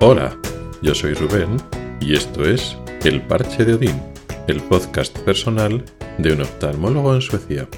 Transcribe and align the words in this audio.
Hola, 0.00 0.38
yo 0.80 0.94
soy 0.94 1.12
Rubén 1.14 1.56
y 2.00 2.14
esto 2.14 2.48
es 2.48 2.78
El 3.02 3.20
Parche 3.20 3.64
de 3.64 3.74
Odín, 3.74 4.00
el 4.46 4.62
podcast 4.62 5.18
personal 5.18 5.84
de 6.18 6.34
un 6.34 6.42
oftalmólogo 6.42 7.16
en 7.16 7.20
Suecia. 7.20 7.68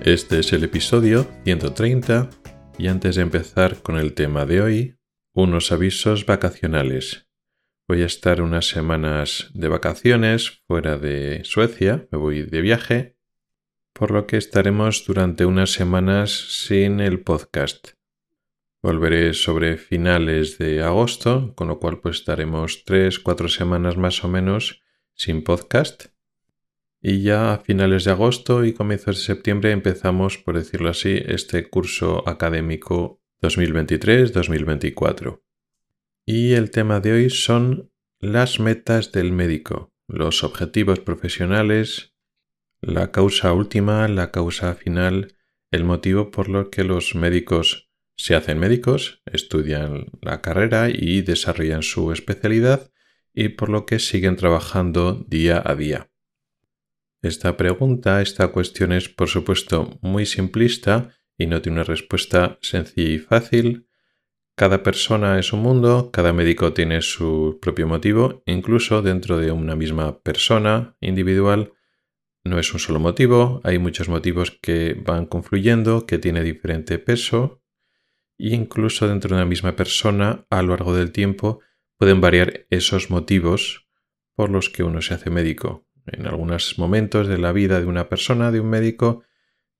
Este 0.00 0.38
es 0.38 0.54
el 0.54 0.64
episodio 0.64 1.26
130 1.44 2.30
y 2.78 2.88
antes 2.88 3.16
de 3.16 3.22
empezar 3.22 3.82
con 3.82 3.98
el 3.98 4.14
tema 4.14 4.46
de 4.46 4.62
hoy, 4.62 4.96
unos 5.34 5.70
avisos 5.70 6.24
vacacionales. 6.24 7.28
Voy 7.86 8.00
a 8.00 8.06
estar 8.06 8.40
unas 8.40 8.66
semanas 8.66 9.50
de 9.52 9.68
vacaciones 9.68 10.62
fuera 10.66 10.96
de 10.96 11.42
Suecia, 11.44 12.08
me 12.10 12.16
voy 12.16 12.44
de 12.44 12.62
viaje, 12.62 13.18
por 13.92 14.12
lo 14.12 14.26
que 14.26 14.38
estaremos 14.38 15.04
durante 15.06 15.44
unas 15.44 15.72
semanas 15.72 16.30
sin 16.64 17.00
el 17.00 17.20
podcast. 17.20 17.97
Volveré 18.80 19.34
sobre 19.34 19.76
finales 19.76 20.56
de 20.58 20.84
agosto, 20.84 21.52
con 21.56 21.66
lo 21.66 21.80
cual 21.80 22.00
pues 22.00 22.18
estaremos 22.18 22.84
tres, 22.84 23.18
cuatro 23.18 23.48
semanas 23.48 23.96
más 23.96 24.22
o 24.22 24.28
menos 24.28 24.82
sin 25.14 25.42
podcast. 25.42 26.06
Y 27.00 27.22
ya 27.22 27.54
a 27.54 27.58
finales 27.58 28.04
de 28.04 28.12
agosto 28.12 28.64
y 28.64 28.72
comienzos 28.72 29.16
de 29.16 29.22
septiembre 29.22 29.72
empezamos, 29.72 30.38
por 30.38 30.56
decirlo 30.56 30.90
así, 30.90 31.20
este 31.26 31.68
curso 31.68 32.22
académico 32.28 33.20
2023-2024. 33.42 35.42
Y 36.24 36.52
el 36.52 36.70
tema 36.70 37.00
de 37.00 37.12
hoy 37.12 37.30
son 37.30 37.90
las 38.20 38.60
metas 38.60 39.10
del 39.10 39.32
médico, 39.32 39.92
los 40.06 40.44
objetivos 40.44 41.00
profesionales, 41.00 42.14
la 42.80 43.10
causa 43.10 43.52
última, 43.52 44.06
la 44.06 44.30
causa 44.30 44.76
final, 44.76 45.34
el 45.72 45.82
motivo 45.82 46.30
por 46.30 46.48
lo 46.48 46.70
que 46.70 46.84
los 46.84 47.16
médicos 47.16 47.87
se 48.18 48.34
hacen 48.34 48.58
médicos, 48.58 49.22
estudian 49.24 50.06
la 50.20 50.42
carrera 50.42 50.90
y 50.90 51.22
desarrollan 51.22 51.82
su 51.82 52.12
especialidad 52.12 52.90
y 53.32 53.50
por 53.50 53.70
lo 53.70 53.86
que 53.86 54.00
siguen 54.00 54.36
trabajando 54.36 55.24
día 55.28 55.62
a 55.64 55.74
día. 55.76 56.10
Esta 57.22 57.56
pregunta, 57.56 58.20
esta 58.20 58.48
cuestión 58.48 58.92
es 58.92 59.08
por 59.08 59.28
supuesto 59.28 59.98
muy 60.02 60.26
simplista 60.26 61.14
y 61.38 61.46
no 61.46 61.62
tiene 61.62 61.76
una 61.76 61.84
respuesta 61.84 62.58
sencilla 62.60 63.14
y 63.14 63.18
fácil, 63.18 63.88
cada 64.58 64.82
persona 64.82 65.38
es 65.38 65.52
un 65.52 65.60
mundo, 65.60 66.10
cada 66.12 66.32
médico 66.32 66.72
tiene 66.72 67.00
su 67.00 67.60
propio 67.62 67.86
motivo, 67.86 68.42
incluso 68.44 69.02
dentro 69.02 69.38
de 69.38 69.52
una 69.52 69.76
misma 69.76 70.20
persona 70.20 70.96
individual. 71.00 71.74
No 72.42 72.58
es 72.58 72.74
un 72.74 72.80
solo 72.80 72.98
motivo, 72.98 73.60
hay 73.62 73.78
muchos 73.78 74.08
motivos 74.08 74.58
que 74.60 75.00
van 75.00 75.26
confluyendo, 75.26 76.06
que 76.06 76.18
tiene 76.18 76.42
diferente 76.42 76.98
peso, 76.98 77.62
incluso 78.38 79.08
dentro 79.08 79.28
de 79.28 79.42
una 79.42 79.48
misma 79.48 79.76
persona 79.76 80.46
a 80.48 80.62
lo 80.62 80.70
largo 80.70 80.94
del 80.94 81.12
tiempo 81.12 81.60
pueden 81.96 82.20
variar 82.20 82.66
esos 82.70 83.10
motivos 83.10 83.88
por 84.34 84.50
los 84.50 84.70
que 84.70 84.84
uno 84.84 85.02
se 85.02 85.14
hace 85.14 85.30
médico. 85.30 85.86
En 86.06 86.26
algunos 86.26 86.78
momentos 86.78 87.26
de 87.26 87.38
la 87.38 87.52
vida 87.52 87.80
de 87.80 87.86
una 87.86 88.08
persona, 88.08 88.50
de 88.52 88.60
un 88.60 88.70
médico, 88.70 89.24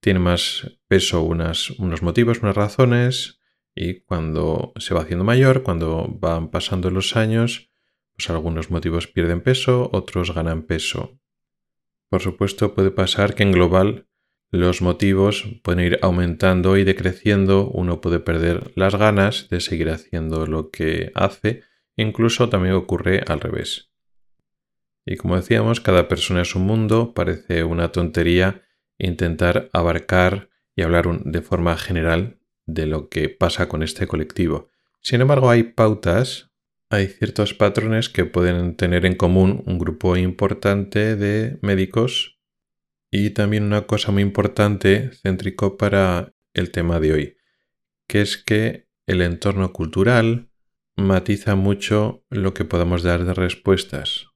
tiene 0.00 0.18
más 0.18 0.78
peso 0.88 1.22
unos 1.22 2.02
motivos, 2.02 2.40
unas 2.42 2.56
razones, 2.56 3.40
y 3.74 4.00
cuando 4.00 4.72
se 4.76 4.92
va 4.92 5.02
haciendo 5.02 5.24
mayor, 5.24 5.62
cuando 5.62 6.08
van 6.08 6.50
pasando 6.50 6.90
los 6.90 7.16
años, 7.16 7.70
pues 8.16 8.28
algunos 8.28 8.70
motivos 8.72 9.06
pierden 9.06 9.40
peso, 9.40 9.88
otros 9.92 10.34
ganan 10.34 10.64
peso. 10.64 11.20
Por 12.08 12.20
supuesto, 12.20 12.74
puede 12.74 12.90
pasar 12.90 13.36
que 13.36 13.44
en 13.44 13.52
global 13.52 14.07
los 14.50 14.80
motivos 14.80 15.44
pueden 15.62 15.84
ir 15.84 15.98
aumentando 16.00 16.76
y 16.78 16.84
decreciendo, 16.84 17.68
uno 17.68 18.00
puede 18.00 18.18
perder 18.18 18.72
las 18.76 18.94
ganas 18.94 19.48
de 19.50 19.60
seguir 19.60 19.90
haciendo 19.90 20.46
lo 20.46 20.70
que 20.70 21.12
hace, 21.14 21.62
incluso 21.96 22.48
también 22.48 22.74
ocurre 22.74 23.22
al 23.26 23.40
revés. 23.40 23.90
Y 25.04 25.16
como 25.16 25.36
decíamos, 25.36 25.80
cada 25.80 26.08
persona 26.08 26.42
es 26.42 26.54
un 26.54 26.62
mundo, 26.62 27.12
parece 27.14 27.64
una 27.64 27.92
tontería 27.92 28.62
intentar 28.98 29.68
abarcar 29.72 30.48
y 30.74 30.82
hablar 30.82 31.06
de 31.24 31.42
forma 31.42 31.76
general 31.76 32.38
de 32.66 32.86
lo 32.86 33.08
que 33.08 33.28
pasa 33.28 33.68
con 33.68 33.82
este 33.82 34.06
colectivo. 34.06 34.68
Sin 35.00 35.20
embargo, 35.20 35.50
hay 35.50 35.62
pautas, 35.62 36.50
hay 36.90 37.06
ciertos 37.06 37.54
patrones 37.54 38.08
que 38.08 38.24
pueden 38.24 38.76
tener 38.76 39.04
en 39.04 39.14
común 39.14 39.62
un 39.66 39.78
grupo 39.78 40.16
importante 40.16 41.16
de 41.16 41.58
médicos 41.62 42.37
y 43.10 43.30
también 43.30 43.64
una 43.64 43.86
cosa 43.86 44.12
muy 44.12 44.22
importante, 44.22 45.10
céntrico 45.22 45.76
para 45.76 46.34
el 46.54 46.70
tema 46.70 47.00
de 47.00 47.12
hoy, 47.12 47.36
que 48.06 48.20
es 48.20 48.36
que 48.36 48.88
el 49.06 49.22
entorno 49.22 49.72
cultural 49.72 50.50
matiza 50.96 51.54
mucho 51.54 52.24
lo 52.28 52.54
que 52.54 52.64
podemos 52.64 53.02
dar 53.02 53.24
de 53.24 53.34
respuestas. 53.34 54.26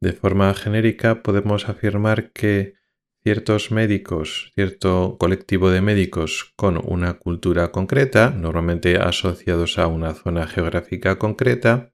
De 0.00 0.12
forma 0.12 0.52
genérica 0.54 1.22
podemos 1.22 1.68
afirmar 1.68 2.32
que 2.32 2.74
ciertos 3.22 3.70
médicos, 3.70 4.50
cierto 4.54 5.16
colectivo 5.18 5.70
de 5.70 5.80
médicos 5.80 6.52
con 6.56 6.80
una 6.84 7.14
cultura 7.14 7.70
concreta, 7.70 8.30
normalmente 8.30 8.96
asociados 8.96 9.78
a 9.78 9.86
una 9.86 10.14
zona 10.14 10.46
geográfica 10.48 11.18
concreta, 11.18 11.92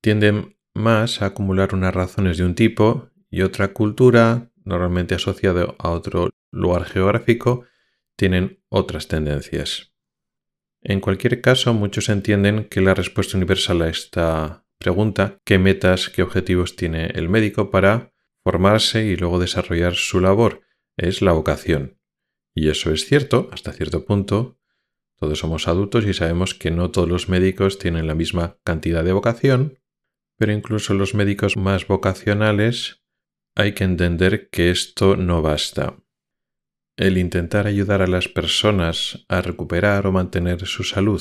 tienden 0.00 0.58
más 0.74 1.22
a 1.22 1.26
acumular 1.26 1.74
unas 1.74 1.94
razones 1.94 2.38
de 2.38 2.44
un 2.44 2.54
tipo 2.54 3.10
y 3.30 3.42
otra 3.42 3.72
cultura, 3.72 4.50
normalmente 4.68 5.14
asociada 5.14 5.74
a 5.78 5.90
otro 5.90 6.30
lugar 6.52 6.84
geográfico, 6.84 7.64
tienen 8.16 8.62
otras 8.68 9.08
tendencias. 9.08 9.92
En 10.82 11.00
cualquier 11.00 11.40
caso, 11.40 11.74
muchos 11.74 12.08
entienden 12.08 12.68
que 12.68 12.80
la 12.80 12.94
respuesta 12.94 13.36
universal 13.36 13.82
a 13.82 13.88
esta 13.88 14.64
pregunta, 14.78 15.38
qué 15.44 15.58
metas, 15.58 16.08
qué 16.08 16.22
objetivos 16.22 16.76
tiene 16.76 17.06
el 17.14 17.28
médico 17.28 17.70
para 17.70 18.12
formarse 18.44 19.04
y 19.04 19.16
luego 19.16 19.40
desarrollar 19.40 19.94
su 19.94 20.20
labor, 20.20 20.62
es 20.96 21.20
la 21.22 21.32
vocación. 21.32 21.98
Y 22.54 22.68
eso 22.68 22.92
es 22.92 23.06
cierto, 23.06 23.48
hasta 23.52 23.72
cierto 23.72 24.04
punto. 24.04 24.58
Todos 25.16 25.38
somos 25.40 25.66
adultos 25.66 26.06
y 26.06 26.14
sabemos 26.14 26.54
que 26.54 26.70
no 26.70 26.90
todos 26.90 27.08
los 27.08 27.28
médicos 27.28 27.78
tienen 27.78 28.06
la 28.06 28.14
misma 28.14 28.58
cantidad 28.62 29.02
de 29.02 29.12
vocación, 29.12 29.78
pero 30.36 30.52
incluso 30.52 30.94
los 30.94 31.14
médicos 31.14 31.56
más 31.56 31.86
vocacionales 31.88 32.97
hay 33.58 33.72
que 33.72 33.82
entender 33.82 34.50
que 34.50 34.70
esto 34.70 35.16
no 35.16 35.42
basta. 35.42 35.96
El 36.96 37.18
intentar 37.18 37.66
ayudar 37.66 38.02
a 38.02 38.06
las 38.06 38.28
personas 38.28 39.26
a 39.28 39.42
recuperar 39.42 40.06
o 40.06 40.12
mantener 40.12 40.64
su 40.64 40.84
salud 40.84 41.20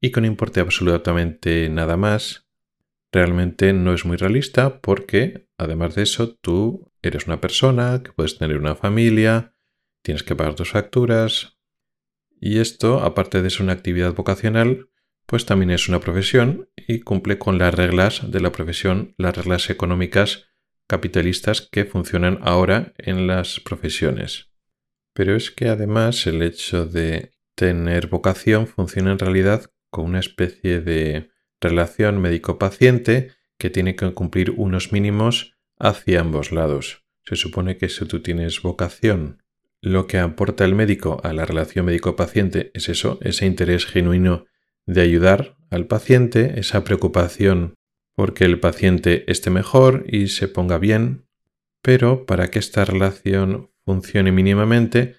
y 0.00 0.12
que 0.12 0.22
no 0.22 0.26
importe 0.26 0.60
absolutamente 0.60 1.68
nada 1.68 1.98
más, 1.98 2.48
realmente 3.12 3.74
no 3.74 3.92
es 3.92 4.06
muy 4.06 4.16
realista 4.16 4.80
porque, 4.80 5.46
además 5.58 5.94
de 5.94 6.04
eso, 6.04 6.34
tú 6.36 6.90
eres 7.02 7.26
una 7.26 7.42
persona 7.42 8.02
que 8.02 8.12
puedes 8.12 8.38
tener 8.38 8.56
una 8.56 8.74
familia, 8.74 9.54
tienes 10.00 10.22
que 10.22 10.34
pagar 10.34 10.54
tus 10.54 10.70
facturas. 10.70 11.58
Y 12.40 12.60
esto, 12.60 13.00
aparte 13.00 13.42
de 13.42 13.50
ser 13.50 13.64
una 13.64 13.74
actividad 13.74 14.14
vocacional, 14.14 14.88
pues 15.26 15.44
también 15.44 15.70
es 15.70 15.90
una 15.90 16.00
profesión 16.00 16.70
y 16.76 17.00
cumple 17.00 17.38
con 17.38 17.58
las 17.58 17.74
reglas 17.74 18.30
de 18.30 18.40
la 18.40 18.52
profesión, 18.52 19.14
las 19.18 19.36
reglas 19.36 19.68
económicas 19.68 20.48
capitalistas 20.92 21.62
que 21.72 21.86
funcionan 21.86 22.38
ahora 22.42 22.92
en 22.98 23.26
las 23.26 23.60
profesiones. 23.60 24.50
Pero 25.14 25.34
es 25.34 25.50
que 25.50 25.68
además 25.68 26.26
el 26.26 26.42
hecho 26.42 26.84
de 26.84 27.32
tener 27.54 28.08
vocación 28.08 28.66
funciona 28.66 29.12
en 29.12 29.18
realidad 29.18 29.70
con 29.88 30.04
una 30.04 30.20
especie 30.20 30.82
de 30.82 31.30
relación 31.62 32.20
médico-paciente 32.20 33.30
que 33.56 33.70
tiene 33.70 33.96
que 33.96 34.12
cumplir 34.12 34.50
unos 34.50 34.92
mínimos 34.92 35.56
hacia 35.78 36.20
ambos 36.20 36.52
lados. 36.52 37.06
Se 37.24 37.36
supone 37.36 37.78
que 37.78 37.88
si 37.88 38.04
tú 38.04 38.20
tienes 38.20 38.60
vocación, 38.60 39.42
lo 39.80 40.06
que 40.06 40.18
aporta 40.18 40.66
el 40.66 40.74
médico 40.74 41.22
a 41.24 41.32
la 41.32 41.46
relación 41.46 41.86
médico-paciente 41.86 42.70
es 42.74 42.90
eso, 42.90 43.18
ese 43.22 43.46
interés 43.46 43.86
genuino 43.86 44.44
de 44.84 45.00
ayudar 45.00 45.56
al 45.70 45.86
paciente, 45.86 46.60
esa 46.60 46.84
preocupación 46.84 47.76
porque 48.14 48.44
el 48.44 48.60
paciente 48.60 49.30
esté 49.30 49.50
mejor 49.50 50.04
y 50.08 50.28
se 50.28 50.48
ponga 50.48 50.78
bien, 50.78 51.26
pero 51.82 52.26
para 52.26 52.50
que 52.50 52.58
esta 52.58 52.84
relación 52.84 53.70
funcione 53.84 54.32
mínimamente 54.32 55.16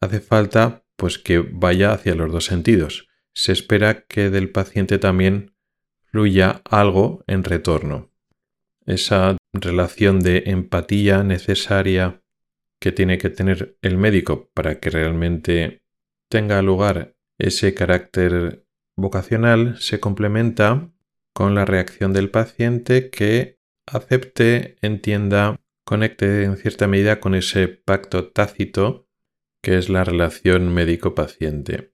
hace 0.00 0.20
falta 0.20 0.84
pues 0.96 1.18
que 1.18 1.38
vaya 1.38 1.92
hacia 1.92 2.14
los 2.14 2.32
dos 2.32 2.46
sentidos. 2.46 3.08
Se 3.34 3.52
espera 3.52 4.06
que 4.06 4.30
del 4.30 4.50
paciente 4.50 4.98
también 4.98 5.54
fluya 6.04 6.62
algo 6.64 7.24
en 7.26 7.44
retorno. 7.44 8.10
Esa 8.86 9.36
relación 9.52 10.20
de 10.20 10.44
empatía 10.46 11.22
necesaria 11.22 12.22
que 12.78 12.92
tiene 12.92 13.18
que 13.18 13.30
tener 13.30 13.76
el 13.82 13.98
médico 13.98 14.50
para 14.54 14.78
que 14.80 14.90
realmente 14.90 15.82
tenga 16.28 16.62
lugar 16.62 17.16
ese 17.38 17.74
carácter 17.74 18.64
vocacional 18.96 19.76
se 19.78 20.00
complementa 20.00 20.90
con 21.36 21.54
la 21.54 21.66
reacción 21.66 22.14
del 22.14 22.30
paciente 22.30 23.10
que 23.10 23.58
acepte, 23.84 24.78
entienda, 24.80 25.60
conecte 25.84 26.44
en 26.44 26.56
cierta 26.56 26.86
medida 26.86 27.20
con 27.20 27.34
ese 27.34 27.68
pacto 27.68 28.28
tácito 28.28 29.06
que 29.62 29.76
es 29.76 29.90
la 29.90 30.02
relación 30.02 30.72
médico-paciente. 30.72 31.92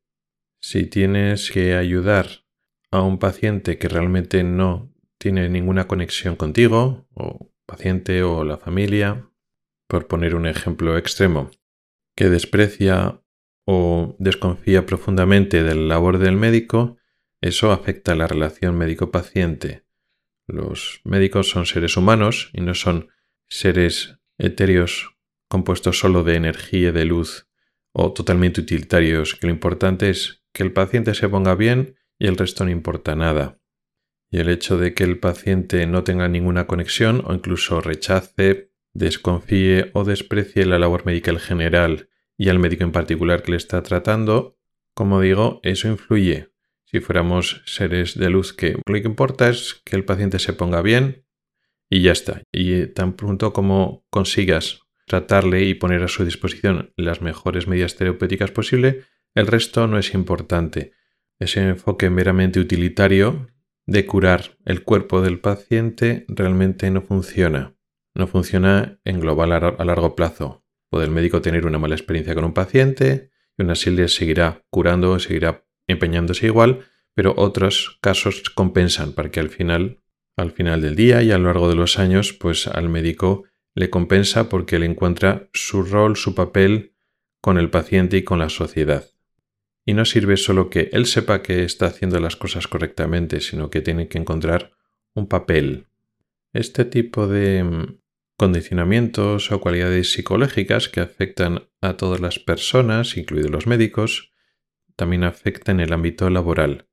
Si 0.60 0.86
tienes 0.86 1.50
que 1.50 1.74
ayudar 1.74 2.44
a 2.92 3.02
un 3.02 3.18
paciente 3.18 3.78
que 3.78 3.88
realmente 3.88 4.44
no 4.44 4.94
tiene 5.18 5.48
ninguna 5.48 5.88
conexión 5.88 6.36
contigo, 6.36 7.08
o 7.12 7.50
paciente 7.66 8.22
o 8.22 8.44
la 8.44 8.58
familia, 8.58 9.28
por 9.88 10.06
poner 10.06 10.36
un 10.36 10.46
ejemplo 10.46 10.96
extremo, 10.96 11.50
que 12.14 12.28
desprecia 12.28 13.20
o 13.66 14.14
desconfía 14.20 14.86
profundamente 14.86 15.64
de 15.64 15.74
la 15.74 15.82
labor 15.94 16.18
del 16.18 16.36
médico, 16.36 16.96
eso 17.42 17.72
afecta 17.72 18.12
a 18.12 18.14
la 18.14 18.28
relación 18.28 18.78
médico-paciente. 18.78 19.84
Los 20.46 21.00
médicos 21.04 21.50
son 21.50 21.66
seres 21.66 21.96
humanos 21.96 22.50
y 22.52 22.60
no 22.60 22.74
son 22.74 23.08
seres 23.48 24.16
etéreos 24.38 25.16
compuestos 25.48 25.98
solo 25.98 26.22
de 26.22 26.36
energía 26.36 26.88
y 26.88 26.92
de 26.92 27.04
luz 27.04 27.48
o 27.92 28.12
totalmente 28.12 28.60
utilitarios, 28.60 29.34
que 29.34 29.48
lo 29.48 29.52
importante 29.52 30.08
es 30.08 30.44
que 30.52 30.62
el 30.62 30.72
paciente 30.72 31.14
se 31.14 31.28
ponga 31.28 31.56
bien 31.56 31.96
y 32.16 32.28
el 32.28 32.36
resto 32.36 32.64
no 32.64 32.70
importa 32.70 33.16
nada. 33.16 33.58
Y 34.30 34.38
el 34.38 34.48
hecho 34.48 34.78
de 34.78 34.94
que 34.94 35.04
el 35.04 35.18
paciente 35.18 35.84
no 35.86 36.04
tenga 36.04 36.28
ninguna 36.28 36.66
conexión 36.68 37.22
o 37.26 37.34
incluso 37.34 37.80
rechace, 37.80 38.70
desconfíe 38.94 39.90
o 39.94 40.04
desprecie 40.04 40.64
la 40.64 40.78
labor 40.78 41.04
médica 41.04 41.32
en 41.32 41.40
general 41.40 42.08
y 42.38 42.48
al 42.48 42.60
médico 42.60 42.84
en 42.84 42.92
particular 42.92 43.42
que 43.42 43.50
le 43.50 43.56
está 43.56 43.82
tratando, 43.82 44.56
como 44.94 45.20
digo, 45.20 45.60
eso 45.64 45.88
influye. 45.88 46.51
Si 46.92 47.00
fuéramos 47.00 47.62
seres 47.64 48.18
de 48.18 48.28
luz 48.28 48.52
que 48.52 48.76
lo 48.84 48.94
que 48.94 48.98
importa 48.98 49.48
es 49.48 49.80
que 49.84 49.96
el 49.96 50.04
paciente 50.04 50.38
se 50.38 50.52
ponga 50.52 50.82
bien 50.82 51.24
y 51.88 52.02
ya 52.02 52.12
está. 52.12 52.42
Y 52.52 52.86
tan 52.88 53.14
pronto 53.14 53.54
como 53.54 54.04
consigas 54.10 54.80
tratarle 55.06 55.64
y 55.64 55.74
poner 55.74 56.02
a 56.02 56.08
su 56.08 56.24
disposición 56.24 56.92
las 56.96 57.22
mejores 57.22 57.66
medidas 57.66 57.96
terapéuticas 57.96 58.50
posible, 58.50 59.04
el 59.34 59.46
resto 59.46 59.86
no 59.86 59.98
es 59.98 60.12
importante. 60.12 60.92
Ese 61.38 61.66
enfoque 61.66 62.10
meramente 62.10 62.60
utilitario 62.60 63.48
de 63.86 64.04
curar 64.04 64.58
el 64.66 64.82
cuerpo 64.82 65.22
del 65.22 65.40
paciente 65.40 66.26
realmente 66.28 66.90
no 66.90 67.00
funciona. 67.00 67.74
No 68.14 68.26
funciona 68.26 69.00
en 69.04 69.18
global 69.18 69.52
a 69.52 69.84
largo 69.84 70.14
plazo. 70.14 70.62
Puede 70.90 71.06
el 71.06 71.10
médico 71.10 71.40
tener 71.40 71.64
una 71.64 71.78
mala 71.78 71.94
experiencia 71.94 72.34
con 72.34 72.44
un 72.44 72.52
paciente 72.52 73.30
y 73.56 73.62
una 73.62 73.72
así 73.72 74.08
seguirá 74.08 74.62
curando, 74.68 75.18
seguirá 75.18 75.64
empeñándose 75.92 76.46
igual, 76.46 76.86
pero 77.14 77.34
otros 77.36 77.98
casos 78.00 78.50
compensan 78.50 79.12
para 79.12 79.30
que 79.30 79.40
al 79.40 79.50
final, 79.50 80.00
al 80.36 80.50
final 80.50 80.80
del 80.80 80.96
día 80.96 81.22
y 81.22 81.30
a 81.30 81.38
lo 81.38 81.44
largo 81.44 81.68
de 81.68 81.76
los 81.76 81.98
años, 81.98 82.32
pues 82.32 82.66
al 82.66 82.88
médico 82.88 83.44
le 83.74 83.90
compensa 83.90 84.48
porque 84.48 84.78
le 84.78 84.86
encuentra 84.86 85.48
su 85.52 85.82
rol, 85.82 86.16
su 86.16 86.34
papel 86.34 86.92
con 87.40 87.58
el 87.58 87.70
paciente 87.70 88.16
y 88.16 88.22
con 88.22 88.38
la 88.38 88.48
sociedad. 88.48 89.10
Y 89.84 89.94
no 89.94 90.04
sirve 90.04 90.36
solo 90.36 90.70
que 90.70 90.90
él 90.92 91.06
sepa 91.06 91.42
que 91.42 91.64
está 91.64 91.86
haciendo 91.86 92.20
las 92.20 92.36
cosas 92.36 92.68
correctamente, 92.68 93.40
sino 93.40 93.68
que 93.68 93.80
tiene 93.80 94.08
que 94.08 94.18
encontrar 94.18 94.72
un 95.14 95.26
papel. 95.26 95.86
Este 96.52 96.84
tipo 96.84 97.26
de 97.26 97.64
mm, 97.64 97.98
condicionamientos 98.36 99.50
o 99.50 99.60
cualidades 99.60 100.12
psicológicas 100.12 100.88
que 100.88 101.00
afectan 101.00 101.64
a 101.80 101.96
todas 101.96 102.20
las 102.20 102.38
personas, 102.38 103.16
incluidos 103.16 103.50
los 103.50 103.66
médicos, 103.66 104.31
también 104.96 105.24
afectan 105.24 105.80
el 105.80 105.92
ámbito 105.92 106.28
laboral. 106.30 106.88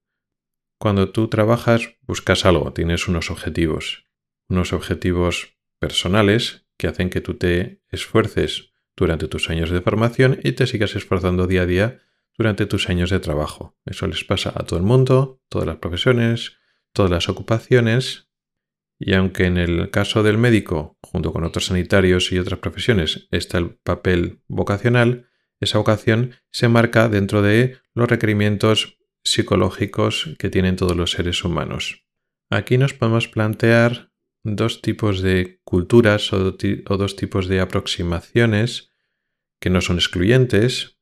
Cuando 0.77 1.09
tú 1.11 1.27
trabajas 1.27 1.97
buscas 2.01 2.45
algo, 2.45 2.73
tienes 2.73 3.07
unos 3.07 3.31
objetivos, 3.31 4.05
unos 4.47 4.73
objetivos 4.73 5.57
personales 5.79 6.65
que 6.77 6.87
hacen 6.87 7.09
que 7.09 7.21
tú 7.21 7.35
te 7.35 7.81
esfuerces 7.89 8.71
durante 8.95 9.27
tus 9.27 9.49
años 9.49 9.69
de 9.69 9.81
formación 9.81 10.39
y 10.43 10.53
te 10.53 10.67
sigas 10.67 10.95
esforzando 10.95 11.47
día 11.47 11.63
a 11.63 11.65
día 11.65 11.99
durante 12.37 12.65
tus 12.65 12.89
años 12.89 13.09
de 13.09 13.19
trabajo. 13.19 13.77
Eso 13.85 14.07
les 14.07 14.23
pasa 14.23 14.53
a 14.55 14.63
todo 14.63 14.79
el 14.79 14.85
mundo, 14.85 15.41
todas 15.49 15.67
las 15.67 15.77
profesiones, 15.77 16.57
todas 16.93 17.11
las 17.11 17.27
ocupaciones 17.29 18.29
y 18.99 19.13
aunque 19.13 19.45
en 19.45 19.57
el 19.57 19.89
caso 19.91 20.23
del 20.23 20.37
médico, 20.37 20.97
junto 21.01 21.31
con 21.31 21.45
otros 21.45 21.67
sanitarios 21.67 22.33
y 22.33 22.37
otras 22.37 22.59
profesiones, 22.59 23.27
está 23.31 23.57
el 23.57 23.75
papel 23.75 24.41
vocacional, 24.47 25.27
esa 25.61 25.77
vocación 25.77 26.35
se 26.51 26.67
marca 26.67 27.07
dentro 27.07 27.41
de 27.41 27.77
los 27.99 28.09
requerimientos 28.09 28.97
psicológicos 29.23 30.35
que 30.39 30.49
tienen 30.49 30.75
todos 30.75 30.95
los 30.95 31.11
seres 31.11 31.43
humanos. 31.43 32.05
Aquí 32.49 32.77
nos 32.77 32.93
podemos 32.93 33.27
plantear 33.27 34.11
dos 34.43 34.81
tipos 34.81 35.21
de 35.21 35.59
culturas 35.63 36.33
o, 36.33 36.51
dos 36.51 37.15
tipos 37.15 37.47
de 37.47 37.59
aproximaciones 37.59 38.93
que 39.59 39.69
no 39.69 39.81
son 39.81 39.97
excluyentes, 39.97 40.99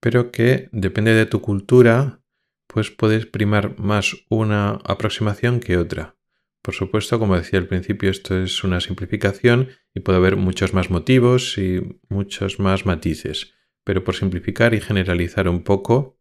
pero 0.00 0.32
que 0.32 0.68
depende 0.72 1.14
de 1.14 1.26
tu 1.26 1.40
cultura, 1.40 2.22
pues 2.66 2.90
puedes 2.90 3.26
primar 3.26 3.78
más 3.78 4.16
una 4.28 4.80
aproximación 4.84 5.60
que 5.60 5.76
otra. 5.76 6.16
Por 6.62 6.74
supuesto, 6.74 7.18
como 7.18 7.36
decía 7.36 7.58
al 7.58 7.68
principio, 7.68 8.10
esto 8.10 8.42
es 8.42 8.64
una 8.64 8.80
simplificación 8.80 9.68
y 9.94 10.00
puede 10.00 10.18
haber 10.18 10.36
muchos 10.36 10.72
más 10.72 10.90
motivos 10.90 11.58
y 11.58 12.00
muchos 12.08 12.58
más 12.58 12.86
matices. 12.86 13.52
Pero 13.84 14.02
por 14.02 14.16
simplificar 14.16 14.72
y 14.72 14.80
generalizar 14.80 15.46
un 15.46 15.62
poco, 15.62 16.13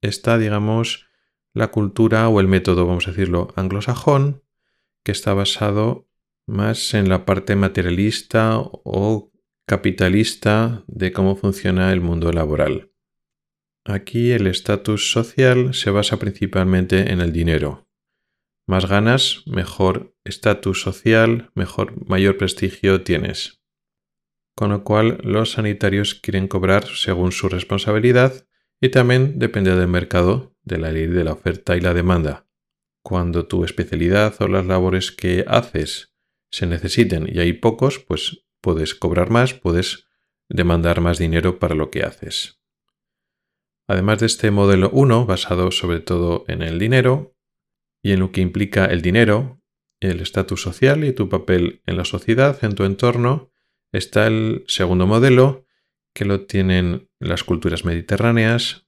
está, 0.00 0.38
digamos, 0.38 1.06
la 1.52 1.68
cultura 1.68 2.28
o 2.28 2.40
el 2.40 2.48
método, 2.48 2.86
vamos 2.86 3.08
a 3.08 3.10
decirlo, 3.10 3.52
anglosajón, 3.56 4.42
que 5.04 5.12
está 5.12 5.34
basado 5.34 6.08
más 6.46 6.94
en 6.94 7.08
la 7.08 7.24
parte 7.24 7.56
materialista 7.56 8.58
o 8.58 9.32
capitalista 9.66 10.84
de 10.86 11.12
cómo 11.12 11.36
funciona 11.36 11.92
el 11.92 12.00
mundo 12.00 12.32
laboral. 12.32 12.92
Aquí 13.84 14.32
el 14.32 14.46
estatus 14.46 15.10
social 15.10 15.74
se 15.74 15.90
basa 15.90 16.18
principalmente 16.18 17.12
en 17.12 17.20
el 17.20 17.32
dinero, 17.32 17.88
más 18.66 18.86
ganas, 18.86 19.42
mejor 19.46 20.14
estatus 20.24 20.82
social, 20.82 21.50
mejor, 21.54 22.06
mayor 22.06 22.36
prestigio 22.36 23.02
tienes. 23.02 23.62
Con 24.54 24.70
lo 24.70 24.84
cual 24.84 25.18
los 25.24 25.52
sanitarios 25.52 26.14
quieren 26.14 26.46
cobrar 26.46 26.86
según 26.86 27.32
su 27.32 27.48
responsabilidad 27.48 28.46
y 28.80 28.88
también 28.88 29.38
depende 29.38 29.74
del 29.76 29.88
mercado, 29.88 30.56
de 30.62 30.78
la 30.78 30.90
ley 30.90 31.06
de 31.06 31.24
la 31.24 31.32
oferta 31.32 31.76
y 31.76 31.80
la 31.80 31.94
demanda. 31.94 32.46
Cuando 33.02 33.46
tu 33.46 33.64
especialidad 33.64 34.34
o 34.40 34.48
las 34.48 34.66
labores 34.66 35.12
que 35.12 35.44
haces 35.46 36.14
se 36.50 36.66
necesiten 36.66 37.28
y 37.32 37.38
hay 37.40 37.52
pocos, 37.52 37.98
pues 37.98 38.44
puedes 38.60 38.94
cobrar 38.94 39.30
más, 39.30 39.54
puedes 39.54 40.06
demandar 40.48 41.00
más 41.00 41.18
dinero 41.18 41.58
para 41.58 41.74
lo 41.74 41.90
que 41.90 42.02
haces. 42.02 42.60
Además 43.86 44.20
de 44.20 44.26
este 44.26 44.50
modelo 44.50 44.90
1, 44.92 45.26
basado 45.26 45.70
sobre 45.70 46.00
todo 46.00 46.44
en 46.48 46.62
el 46.62 46.78
dinero, 46.78 47.36
y 48.02 48.12
en 48.12 48.20
lo 48.20 48.32
que 48.32 48.40
implica 48.40 48.86
el 48.86 49.02
dinero, 49.02 49.60
el 50.00 50.20
estatus 50.20 50.62
social 50.62 51.04
y 51.04 51.12
tu 51.12 51.28
papel 51.28 51.82
en 51.86 51.96
la 51.96 52.04
sociedad, 52.04 52.58
en 52.64 52.74
tu 52.74 52.84
entorno, 52.84 53.52
está 53.92 54.26
el 54.26 54.64
segundo 54.66 55.06
modelo, 55.06 55.66
que 56.20 56.26
lo 56.26 56.44
tienen 56.44 57.08
las 57.18 57.44
culturas 57.44 57.86
mediterráneas, 57.86 58.86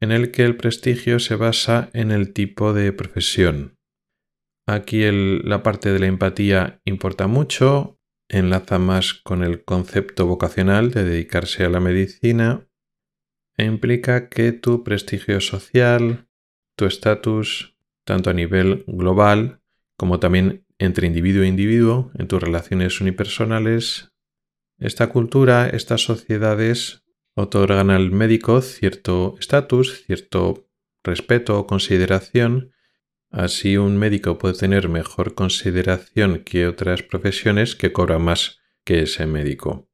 en 0.00 0.10
el 0.10 0.32
que 0.32 0.42
el 0.42 0.56
prestigio 0.56 1.20
se 1.20 1.36
basa 1.36 1.88
en 1.92 2.10
el 2.10 2.32
tipo 2.32 2.72
de 2.72 2.92
profesión. 2.92 3.76
Aquí 4.66 5.04
la 5.08 5.62
parte 5.62 5.92
de 5.92 6.00
la 6.00 6.06
empatía 6.06 6.80
importa 6.84 7.28
mucho, 7.28 8.00
enlaza 8.28 8.80
más 8.80 9.14
con 9.14 9.44
el 9.44 9.62
concepto 9.62 10.26
vocacional 10.26 10.90
de 10.90 11.04
dedicarse 11.04 11.64
a 11.64 11.68
la 11.68 11.78
medicina 11.78 12.66
e 13.56 13.66
implica 13.66 14.28
que 14.28 14.50
tu 14.50 14.82
prestigio 14.82 15.40
social, 15.40 16.26
tu 16.76 16.86
estatus 16.86 17.76
tanto 18.04 18.30
a 18.30 18.34
nivel 18.34 18.82
global 18.88 19.60
como 19.96 20.18
también 20.18 20.66
entre 20.78 21.06
individuo 21.06 21.44
e 21.44 21.46
individuo, 21.46 22.10
en 22.18 22.26
tus 22.26 22.42
relaciones 22.42 23.00
unipersonales. 23.00 24.10
Esta 24.78 25.08
cultura, 25.08 25.68
estas 25.68 26.02
sociedades 26.02 27.04
otorgan 27.34 27.90
al 27.90 28.10
médico 28.10 28.60
cierto 28.60 29.36
estatus, 29.38 30.04
cierto 30.06 30.68
respeto 31.02 31.58
o 31.58 31.66
consideración. 31.66 32.72
Así 33.30 33.76
un 33.76 33.96
médico 33.96 34.38
puede 34.38 34.54
tener 34.54 34.88
mejor 34.88 35.34
consideración 35.34 36.44
que 36.44 36.66
otras 36.66 37.02
profesiones 37.02 37.76
que 37.76 37.92
cobran 37.92 38.22
más 38.22 38.60
que 38.84 39.02
ese 39.02 39.26
médico. 39.26 39.88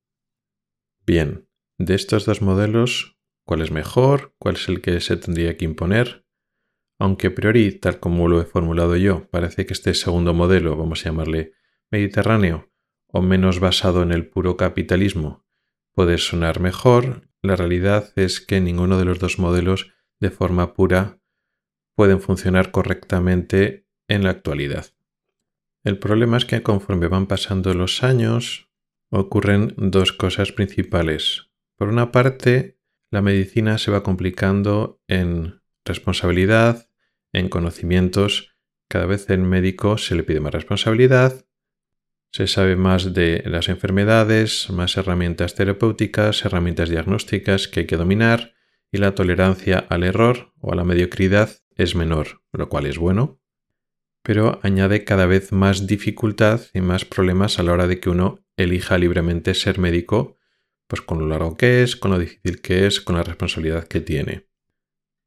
Bien, 1.07 1.49
de 1.79 1.95
estos 1.95 2.25
dos 2.25 2.43
modelos, 2.43 3.19
¿cuál 3.45 3.63
es 3.63 3.71
mejor? 3.71 4.35
¿Cuál 4.39 4.57
es 4.57 4.69
el 4.69 4.81
que 4.81 5.01
se 5.01 5.17
tendría 5.17 5.57
que 5.57 5.65
imponer? 5.65 6.27
Aunque 6.99 7.29
a 7.29 7.35
priori, 7.35 7.73
tal 7.73 7.99
como 7.99 8.29
lo 8.29 8.41
he 8.41 8.45
formulado 8.45 8.97
yo, 8.97 9.29
parece 9.31 9.65
que 9.65 9.73
este 9.73 9.95
segundo 9.95 10.35
modelo, 10.35 10.77
vamos 10.77 11.01
a 11.01 11.05
llamarle 11.09 11.55
mediterráneo, 11.91 12.70
o 13.13 13.23
menos 13.23 13.61
basado 13.61 14.03
en 14.03 14.13
el 14.13 14.27
puro 14.27 14.57
capitalismo, 14.57 15.45
puede 15.93 16.19
sonar 16.19 16.61
mejor, 16.61 17.29
la 17.43 17.57
realidad 17.57 18.13
es 18.17 18.41
que 18.41 18.61
ninguno 18.61 18.99
de 18.99 19.05
los 19.05 19.19
dos 19.19 19.39
modelos 19.39 19.93
de 20.21 20.31
forma 20.31 20.75
pura 20.75 21.19
pueden 21.95 22.21
funcionar 22.21 22.71
correctamente 22.71 23.87
en 24.09 24.25
la 24.25 24.31
actualidad. 24.31 24.87
El 25.83 25.99
problema 25.99 26.37
es 26.37 26.45
que 26.45 26.63
conforme 26.63 27.09
van 27.09 27.27
pasando 27.27 27.73
los 27.75 28.03
años, 28.03 28.69
ocurren 29.11 29.75
dos 29.77 30.13
cosas 30.13 30.53
principales. 30.53 31.51
Por 31.77 31.89
una 31.89 32.13
parte, 32.13 32.79
la 33.11 33.23
medicina 33.23 33.79
se 33.79 33.91
va 33.91 34.03
complicando 34.03 35.01
en 35.09 35.61
responsabilidad, 35.85 36.89
en 37.33 37.49
conocimientos, 37.49 38.55
cada 38.89 39.07
vez 39.07 39.31
el 39.31 39.41
médico 39.41 39.99
se 39.99 40.15
le 40.15 40.23
pide 40.23 40.41
más 40.41 40.53
responsabilidad, 40.53 41.47
se 42.33 42.47
sabe 42.47 42.77
más 42.77 43.13
de 43.13 43.43
las 43.47 43.69
enfermedades, 43.69 44.71
más 44.71 44.97
herramientas 44.97 45.55
terapéuticas, 45.55 46.45
herramientas 46.45 46.89
diagnósticas 46.89 47.69
que 47.69 47.81
hay 47.81 47.87
que 47.87 47.97
dominar 47.97 48.55
y 48.93 48.99
la 48.99 49.15
tolerancia 49.15 49.79
al 49.89 50.05
error 50.05 50.53
o 50.61 50.73
a 50.73 50.77
la 50.77 50.85
mediocridad 50.85 51.51
es 51.77 51.95
menor, 51.95 52.43
lo 52.53 52.69
cual 52.69 52.87
es 52.87 52.99
bueno, 52.99 53.41
pero 54.23 54.61
añade 54.63 55.05
cada 55.05 55.27
vez 55.27 55.53
más 55.53 55.87
dificultad 55.87 56.61
y 56.75 56.81
más 56.81 57.05
problemas 57.05 57.59
a 57.59 57.63
la 57.63 57.73
hora 57.73 57.87
de 57.87 58.01
que 58.01 58.11
uno 58.11 58.45
elija 58.57 58.99
libremente 58.99 59.55
ser 59.55 59.79
médico, 59.79 60.37
pues 60.87 61.03
con 61.03 61.19
lo 61.19 61.27
largo 61.27 61.57
que 61.57 61.83
es, 61.83 61.97
con 61.97 62.11
lo 62.11 62.19
difícil 62.19 62.61
que 62.61 62.87
es, 62.87 63.01
con 63.01 63.17
la 63.17 63.23
responsabilidad 63.23 63.87
que 63.89 64.01
tiene. 64.01 64.50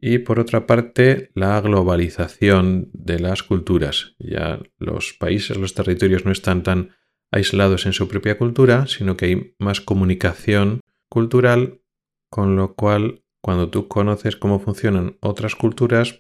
Y 0.06 0.18
por 0.18 0.38
otra 0.38 0.68
parte, 0.68 1.32
la 1.34 1.62
globalización 1.62 2.90
de 2.92 3.20
las 3.20 3.42
culturas. 3.42 4.18
Ya 4.20 4.60
los 4.78 5.14
países, 5.14 5.56
los 5.56 5.76
territorios 5.76 6.26
no 6.26 6.34
están 6.34 6.62
tan 6.62 6.90
aislados 7.32 7.86
en 7.86 7.94
su 7.94 8.10
propia 8.10 8.38
cultura, 8.38 8.86
sino 8.86 9.16
que 9.16 9.28
hay 9.28 9.56
más 9.60 9.80
comunicación 9.80 10.82
cultural, 11.08 11.80
con 12.30 12.58
lo 12.58 12.76
cual 12.76 13.24
cuando 13.42 13.70
tú 13.70 13.88
conoces 13.88 14.36
cómo 14.36 14.60
funcionan 14.60 15.16
otras 15.22 15.56
culturas 15.56 16.20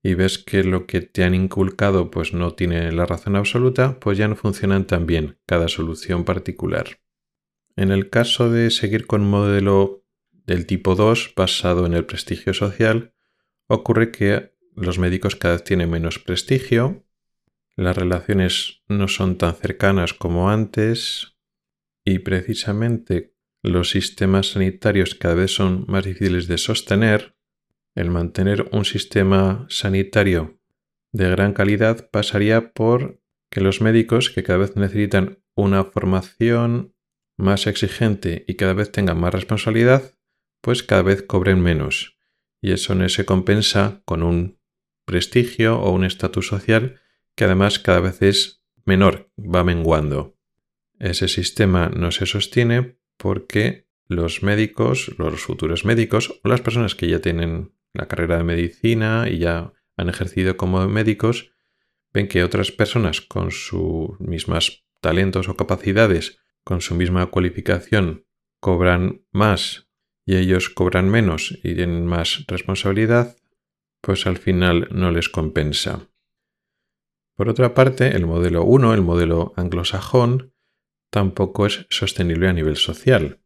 y 0.00 0.14
ves 0.14 0.38
que 0.38 0.62
lo 0.62 0.86
que 0.86 1.00
te 1.00 1.24
han 1.24 1.34
inculcado 1.34 2.08
pues 2.08 2.32
no 2.32 2.54
tiene 2.54 2.92
la 2.92 3.04
razón 3.04 3.34
absoluta, 3.34 3.98
pues 3.98 4.16
ya 4.16 4.28
no 4.28 4.36
funcionan 4.36 4.86
tan 4.86 5.06
bien 5.06 5.40
cada 5.44 5.66
solución 5.66 6.24
particular. 6.24 7.00
En 7.74 7.90
el 7.90 8.10
caso 8.10 8.48
de 8.48 8.70
seguir 8.70 9.08
con 9.08 9.22
un 9.22 9.30
modelo 9.30 10.01
del 10.46 10.66
tipo 10.66 10.94
2 10.94 11.34
basado 11.36 11.86
en 11.86 11.94
el 11.94 12.04
prestigio 12.04 12.54
social, 12.54 13.14
ocurre 13.66 14.10
que 14.10 14.54
los 14.74 14.98
médicos 14.98 15.36
cada 15.36 15.54
vez 15.54 15.64
tienen 15.64 15.90
menos 15.90 16.18
prestigio, 16.18 17.04
las 17.76 17.96
relaciones 17.96 18.82
no 18.88 19.08
son 19.08 19.38
tan 19.38 19.54
cercanas 19.54 20.12
como 20.12 20.50
antes 20.50 21.36
y 22.04 22.18
precisamente 22.20 23.34
los 23.62 23.90
sistemas 23.90 24.52
sanitarios 24.52 25.14
cada 25.14 25.34
vez 25.34 25.54
son 25.54 25.84
más 25.88 26.04
difíciles 26.04 26.48
de 26.48 26.58
sostener, 26.58 27.36
el 27.94 28.10
mantener 28.10 28.68
un 28.72 28.84
sistema 28.84 29.66
sanitario 29.68 30.58
de 31.12 31.28
gran 31.28 31.52
calidad 31.52 32.10
pasaría 32.10 32.72
por 32.72 33.20
que 33.50 33.60
los 33.60 33.82
médicos, 33.82 34.30
que 34.30 34.42
cada 34.42 34.60
vez 34.60 34.76
necesitan 34.76 35.42
una 35.54 35.84
formación 35.84 36.94
más 37.36 37.66
exigente 37.66 38.44
y 38.48 38.54
cada 38.54 38.72
vez 38.72 38.90
tengan 38.90 39.20
más 39.20 39.34
responsabilidad, 39.34 40.14
pues 40.62 40.82
cada 40.82 41.02
vez 41.02 41.22
cobren 41.22 41.60
menos. 41.60 42.16
Y 42.62 42.72
eso 42.72 42.94
no 42.94 43.06
se 43.10 43.26
compensa 43.26 44.00
con 44.06 44.22
un 44.22 44.58
prestigio 45.04 45.78
o 45.78 45.90
un 45.90 46.04
estatus 46.04 46.46
social 46.46 47.00
que 47.34 47.44
además 47.44 47.78
cada 47.78 48.00
vez 48.00 48.22
es 48.22 48.62
menor, 48.84 49.30
va 49.38 49.64
menguando. 49.64 50.38
Ese 50.98 51.28
sistema 51.28 51.90
no 51.94 52.12
se 52.12 52.26
sostiene 52.26 52.96
porque 53.16 53.88
los 54.06 54.42
médicos, 54.42 55.12
los 55.18 55.40
futuros 55.40 55.84
médicos 55.84 56.40
o 56.42 56.48
las 56.48 56.60
personas 56.60 56.94
que 56.94 57.08
ya 57.08 57.20
tienen 57.20 57.74
la 57.92 58.06
carrera 58.06 58.38
de 58.38 58.44
medicina 58.44 59.26
y 59.28 59.38
ya 59.38 59.72
han 59.96 60.08
ejercido 60.08 60.56
como 60.56 60.86
médicos, 60.88 61.52
ven 62.12 62.28
que 62.28 62.44
otras 62.44 62.70
personas 62.70 63.20
con 63.20 63.50
sus 63.50 64.18
mismas 64.20 64.84
talentos 65.00 65.48
o 65.48 65.56
capacidades, 65.56 66.38
con 66.62 66.80
su 66.80 66.94
misma 66.94 67.26
cualificación, 67.26 68.26
cobran 68.60 69.26
más 69.32 69.91
y 70.24 70.36
ellos 70.36 70.70
cobran 70.70 71.08
menos 71.08 71.58
y 71.62 71.74
tienen 71.74 72.06
más 72.06 72.44
responsabilidad, 72.46 73.36
pues 74.00 74.26
al 74.26 74.38
final 74.38 74.88
no 74.90 75.10
les 75.10 75.28
compensa. 75.28 76.08
Por 77.36 77.48
otra 77.48 77.74
parte, 77.74 78.14
el 78.16 78.26
modelo 78.26 78.64
1, 78.64 78.94
el 78.94 79.02
modelo 79.02 79.52
anglosajón, 79.56 80.52
tampoco 81.10 81.66
es 81.66 81.86
sostenible 81.90 82.48
a 82.48 82.52
nivel 82.52 82.76
social. 82.76 83.40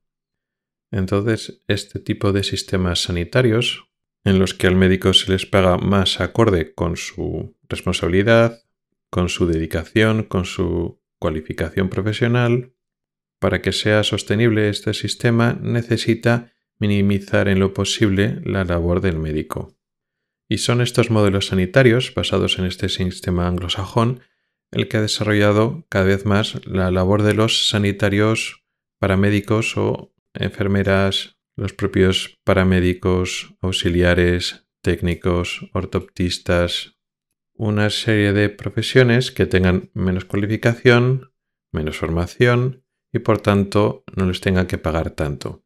Entonces, 0.91 1.63
este 1.69 2.01
tipo 2.01 2.33
de 2.33 2.43
sistemas 2.43 3.03
sanitarios, 3.03 3.89
en 4.25 4.39
los 4.39 4.55
que 4.55 4.67
al 4.67 4.77
médico 4.77 5.13
se 5.13 5.31
les 5.31 5.47
paga 5.47 5.79
más 5.79 6.21
acorde 6.21 6.75
con 6.75 6.97
su 6.97 7.57
responsabilidad, 7.69 8.63
con 9.11 9.29
su 9.29 9.47
dedicación, 9.47 10.25
con 10.25 10.45
su 10.45 11.01
cualificación 11.19 11.89
profesional, 11.89 12.75
para 13.39 13.63
que 13.63 13.73
sea 13.73 14.03
sostenible 14.03 14.69
este 14.69 14.95
sistema 14.95 15.59
necesita 15.61 16.56
minimizar 16.79 17.49
en 17.49 17.61
lo 17.61 17.73
posible 17.73 18.41
la 18.45 18.65
labor 18.65 19.01
del 19.01 19.19
médico. 19.19 19.77
Y 20.49 20.59
son 20.59 20.81
estos 20.81 21.11
modelos 21.11 21.47
sanitarios, 21.47 22.13
basados 22.15 22.59
en 22.59 22.67
este 22.67 22.89
sistema 22.89 23.49
anglosajón, 23.49 24.21
el 24.71 24.89
que 24.89 24.99
ha 24.99 25.03
desarrollado 25.03 25.87
cada 25.89 26.05
vez 26.05 26.25
más 26.25 26.65
la 26.67 26.91
labor 26.91 27.23
de 27.23 27.35
los 27.35 27.69
sanitarios 27.69 28.65
paramédicos 28.99 29.77
o 29.77 30.13
enfermeras, 30.35 31.37
los 31.57 31.73
propios 31.73 32.39
paramédicos, 32.45 33.55
auxiliares, 33.61 34.67
técnicos, 34.83 35.69
ortoptistas, 35.73 36.97
una 37.55 37.91
serie 37.91 38.33
de 38.33 38.51
profesiones 38.51 39.33
que 39.33 39.47
tengan 39.47 39.91
menos 39.95 40.27
cualificación, 40.27 41.33
menos 41.73 41.97
formación 41.97 42.85
y 43.13 43.21
por 43.21 43.41
tanto 43.41 44.05
no 44.15 44.27
les 44.27 44.41
tenga 44.41 44.67
que 44.67 44.79
pagar 44.79 45.11
tanto. 45.11 45.66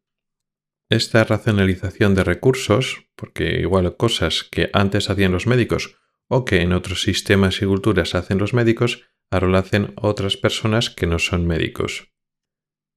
Esta 0.91 1.23
racionalización 1.23 2.15
de 2.15 2.25
recursos, 2.25 3.07
porque 3.15 3.61
igual 3.61 3.95
cosas 3.95 4.43
que 4.43 4.69
antes 4.73 5.09
hacían 5.09 5.31
los 5.31 5.47
médicos 5.47 5.95
o 6.27 6.43
que 6.43 6.59
en 6.59 6.73
otros 6.73 7.01
sistemas 7.01 7.61
y 7.61 7.65
culturas 7.65 8.13
hacen 8.13 8.37
los 8.39 8.53
médicos, 8.53 9.05
ahora 9.29 9.47
lo 9.47 9.57
hacen 9.57 9.93
otras 9.95 10.35
personas 10.35 10.89
que 10.89 11.07
no 11.07 11.17
son 11.17 11.47
médicos. 11.47 12.11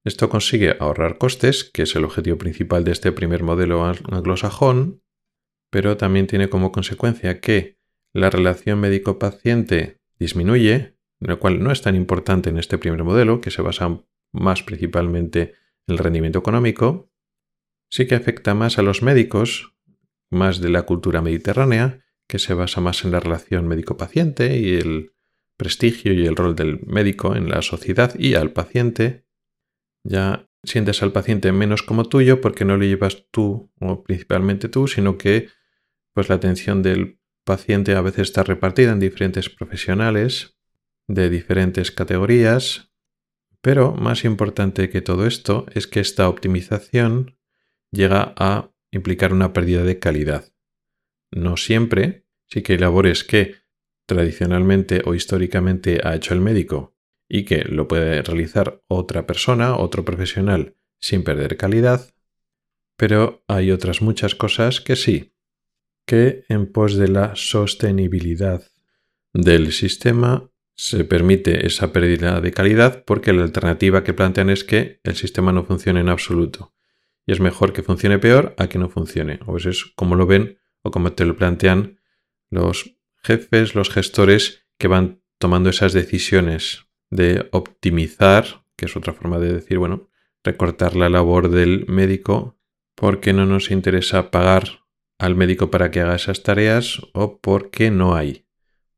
Esto 0.03 0.27
consigue 0.27 0.75
ahorrar 0.77 1.17
costes, 1.17 1.63
que 1.63 1.83
es 1.83 1.95
el 1.95 2.03
objetivo 2.03 2.37
principal 2.37 2.83
de 2.83 2.91
este 2.91 3.13
primer 3.13 3.43
modelo 3.43 3.85
anglosajón, 3.85 5.01
pero 5.69 5.95
también 5.95 6.27
tiene 6.27 6.49
como 6.49 6.73
consecuencia 6.73 7.39
que 7.39 7.79
la 8.11 8.29
relación 8.29 8.81
médico-paciente 8.81 10.01
disminuye, 10.19 10.97
lo 11.21 11.39
cual 11.39 11.63
no 11.63 11.71
es 11.71 11.81
tan 11.81 11.95
importante 11.95 12.49
en 12.49 12.57
este 12.57 12.77
primer 12.77 13.05
modelo, 13.05 13.39
que 13.39 13.51
se 13.51 13.61
basa 13.61 14.03
más 14.33 14.63
principalmente 14.63 15.53
en 15.87 15.93
el 15.93 15.97
rendimiento 15.97 16.39
económico, 16.39 17.09
sí 17.95 18.07
que 18.07 18.15
afecta 18.15 18.53
más 18.53 18.77
a 18.77 18.81
los 18.81 19.01
médicos, 19.01 19.73
más 20.29 20.59
de 20.59 20.67
la 20.67 20.81
cultura 20.81 21.21
mediterránea, 21.21 22.03
que 22.27 22.39
se 22.39 22.53
basa 22.53 22.81
más 22.81 23.05
en 23.05 23.11
la 23.11 23.21
relación 23.21 23.69
médico-paciente 23.69 24.57
y 24.57 24.75
el 24.75 25.13
prestigio 25.55 26.11
y 26.11 26.25
el 26.25 26.35
rol 26.35 26.57
del 26.57 26.81
médico 26.85 27.37
en 27.37 27.47
la 27.47 27.61
sociedad 27.61 28.13
y 28.19 28.35
al 28.35 28.51
paciente. 28.51 29.25
Ya 30.03 30.49
sientes 30.65 31.03
al 31.03 31.13
paciente 31.13 31.53
menos 31.53 31.83
como 31.83 32.03
tuyo 32.03 32.41
porque 32.41 32.65
no 32.65 32.75
lo 32.75 32.83
llevas 32.83 33.27
tú 33.31 33.71
o 33.79 34.03
principalmente 34.03 34.67
tú, 34.67 34.89
sino 34.89 35.17
que 35.17 35.47
pues 36.13 36.27
la 36.27 36.35
atención 36.35 36.83
del 36.83 37.21
paciente 37.45 37.95
a 37.95 38.01
veces 38.01 38.23
está 38.23 38.43
repartida 38.43 38.91
en 38.91 38.99
diferentes 38.99 39.49
profesionales 39.49 40.57
de 41.07 41.29
diferentes 41.29 41.91
categorías, 41.91 42.91
pero 43.61 43.93
más 43.93 44.25
importante 44.25 44.89
que 44.89 44.99
todo 44.99 45.25
esto 45.25 45.65
es 45.73 45.87
que 45.87 46.01
esta 46.01 46.27
optimización 46.27 47.37
llega 47.95 48.33
a 48.37 48.71
implicar 48.91 49.33
una 49.33 49.53
pérdida 49.53 49.83
de 49.83 49.99
calidad. 49.99 50.53
No 51.31 51.57
siempre, 51.57 52.25
sí 52.47 52.61
que 52.61 52.73
hay 52.73 52.79
labores 52.79 53.23
que 53.23 53.55
tradicionalmente 54.05 55.01
o 55.05 55.15
históricamente 55.15 55.99
ha 56.03 56.15
hecho 56.15 56.33
el 56.33 56.41
médico 56.41 56.95
y 57.27 57.43
que 57.43 57.63
lo 57.63 57.87
puede 57.87 58.21
realizar 58.21 58.83
otra 58.87 59.25
persona, 59.25 59.75
otro 59.75 60.05
profesional, 60.05 60.75
sin 60.99 61.23
perder 61.23 61.57
calidad, 61.57 62.13
pero 62.97 63.43
hay 63.47 63.71
otras 63.71 64.01
muchas 64.01 64.35
cosas 64.35 64.79
que 64.79 64.95
sí, 64.95 65.33
que 66.05 66.45
en 66.49 66.71
pos 66.71 66.95
de 66.95 67.07
la 67.07 67.35
sostenibilidad 67.35 68.63
del 69.33 69.71
sistema 69.71 70.51
se 70.75 71.03
permite 71.03 71.65
esa 71.65 71.91
pérdida 71.91 72.41
de 72.41 72.51
calidad 72.51 73.03
porque 73.05 73.33
la 73.33 73.43
alternativa 73.43 74.03
que 74.03 74.13
plantean 74.13 74.49
es 74.49 74.63
que 74.63 74.99
el 75.03 75.15
sistema 75.15 75.51
no 75.51 75.65
funcione 75.65 76.01
en 76.01 76.09
absoluto 76.09 76.74
y 77.25 77.31
es 77.31 77.39
mejor 77.39 77.73
que 77.73 77.83
funcione 77.83 78.19
peor 78.19 78.55
a 78.57 78.67
que 78.67 78.77
no 78.77 78.89
funcione. 78.89 79.39
O 79.45 79.57
eso 79.57 79.69
es 79.69 79.85
como 79.95 80.15
lo 80.15 80.25
ven 80.25 80.59
o 80.81 80.91
como 80.91 81.13
te 81.13 81.25
lo 81.25 81.35
plantean 81.35 81.99
los 82.49 82.97
jefes, 83.23 83.75
los 83.75 83.89
gestores 83.89 84.65
que 84.77 84.87
van 84.87 85.21
tomando 85.39 85.69
esas 85.69 85.93
decisiones 85.93 86.85
de 87.09 87.49
optimizar, 87.51 88.63
que 88.75 88.85
es 88.85 88.95
otra 88.95 89.13
forma 89.13 89.39
de 89.39 89.53
decir, 89.53 89.77
bueno, 89.77 90.09
recortar 90.43 90.95
la 90.95 91.09
labor 91.09 91.49
del 91.49 91.85
médico 91.87 92.59
porque 92.95 93.33
no 93.33 93.45
nos 93.45 93.71
interesa 93.71 94.31
pagar 94.31 94.85
al 95.17 95.35
médico 95.35 95.71
para 95.71 95.91
que 95.91 96.01
haga 96.01 96.15
esas 96.15 96.43
tareas 96.43 97.01
o 97.13 97.39
porque 97.39 97.91
no 97.91 98.15
hay. 98.15 98.45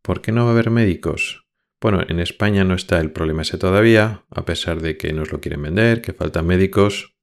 ¿Por 0.02 0.22
qué 0.22 0.32
no 0.32 0.44
va 0.44 0.50
a 0.50 0.54
haber 0.54 0.70
médicos? 0.70 1.46
Bueno, 1.80 2.02
en 2.08 2.20
España 2.20 2.64
no 2.64 2.74
está 2.74 3.00
el 3.00 3.12
problema 3.12 3.44
ese 3.44 3.58
todavía, 3.58 4.26
a 4.32 4.46
pesar 4.46 4.82
de 4.82 4.98
que 4.98 5.14
nos 5.14 5.32
lo 5.32 5.40
quieren 5.40 5.62
vender, 5.62 6.02
que 6.02 6.14
faltan 6.14 6.48
médicos. 6.48 7.17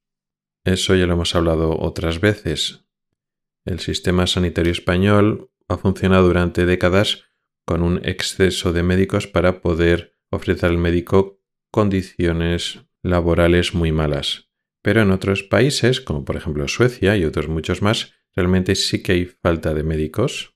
Eso 0.64 0.94
ya 0.94 1.06
lo 1.06 1.12
hemos 1.12 1.34
hablado 1.34 1.78
otras 1.78 2.20
veces. 2.20 2.86
El 3.64 3.80
sistema 3.80 4.26
sanitario 4.26 4.72
español 4.72 5.50
ha 5.68 5.76
funcionado 5.76 6.26
durante 6.26 6.66
décadas 6.66 7.24
con 7.64 7.82
un 7.82 8.00
exceso 8.04 8.72
de 8.72 8.82
médicos 8.82 9.26
para 9.26 9.60
poder 9.60 10.16
ofrecer 10.30 10.70
al 10.70 10.78
médico 10.78 11.40
condiciones 11.70 12.84
laborales 13.02 13.74
muy 13.74 13.92
malas. 13.92 14.50
Pero 14.82 15.02
en 15.02 15.10
otros 15.10 15.42
países, 15.42 16.00
como 16.00 16.24
por 16.24 16.36
ejemplo 16.36 16.68
Suecia 16.68 17.16
y 17.16 17.24
otros 17.24 17.48
muchos 17.48 17.82
más, 17.82 18.12
realmente 18.34 18.74
sí 18.74 19.02
que 19.02 19.12
hay 19.12 19.24
falta 19.26 19.74
de 19.74 19.82
médicos. 19.82 20.54